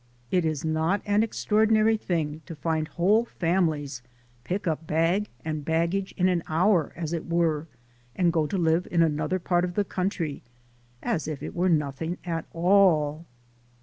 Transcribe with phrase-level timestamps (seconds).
[0.31, 4.01] It is not an extraordinary thing to find whole families
[4.43, 7.67] pick up bag and baggage, in an hour, as it were,
[8.15, 10.41] and go to live in another part of the country,
[11.03, 13.27] as if it were nothing at all.